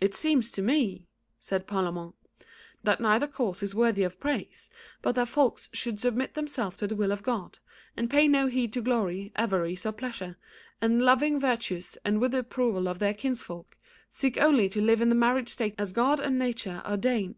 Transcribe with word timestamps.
"It 0.00 0.14
seems 0.14 0.52
to 0.52 0.62
me," 0.62 1.08
said 1.40 1.66
Parlamente, 1.66 2.14
"that 2.84 3.00
neither 3.00 3.26
course 3.26 3.60
is 3.60 3.74
worthy 3.74 4.04
of 4.04 4.20
praise, 4.20 4.70
but 5.00 5.16
that 5.16 5.26
folks 5.26 5.68
should 5.72 5.98
submit 5.98 6.34
themselves 6.34 6.76
to 6.76 6.86
the 6.86 6.94
will 6.94 7.10
of 7.10 7.24
God, 7.24 7.58
and 7.96 8.08
pay 8.08 8.28
no 8.28 8.46
heed 8.46 8.72
to 8.74 8.80
glory, 8.80 9.32
avarice 9.34 9.84
or 9.84 9.90
pleasure, 9.90 10.36
and 10.80 11.02
loving 11.02 11.40
virtuously 11.40 12.00
and 12.04 12.20
with 12.20 12.30
the 12.30 12.38
approval 12.38 12.86
of 12.88 13.00
their 13.00 13.14
kinsfolk, 13.14 13.76
seek 14.12 14.38
only 14.40 14.68
to 14.68 14.80
live 14.80 15.00
in 15.00 15.08
the 15.08 15.16
married 15.16 15.48
state 15.48 15.74
as 15.76 15.92
God 15.92 16.20
and 16.20 16.38
nature 16.38 16.80
ordain. 16.86 17.34